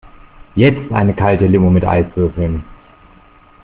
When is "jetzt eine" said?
0.55-1.13